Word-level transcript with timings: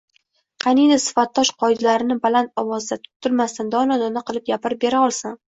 Qaniydi 0.63 0.95
sifatdosh 1.03 1.51
qoidalarini 1.63 2.17
baland 2.25 2.53
ovozda, 2.63 2.99
tutilmasdan, 3.05 3.73
dona-dona 3.77 4.29
qilib 4.31 4.51
gapirib 4.53 4.85
Bera 4.87 5.09
olsam 5.11 5.39